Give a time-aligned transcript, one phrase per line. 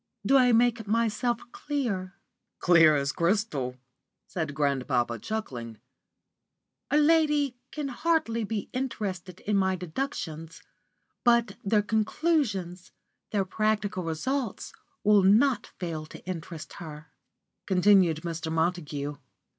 [0.25, 2.15] Do I make myself clear?"
[2.57, 3.75] "Clear as crystal,"
[4.25, 5.77] said grandpapa, chuckling.
[6.89, 10.63] "A lady can hardly be interested in my deductions,
[11.23, 12.91] but their conclusions,
[13.29, 17.11] their practical results, will not fail to interest her,"
[17.67, 18.51] continued Mr.
[18.51, 19.17] Montague.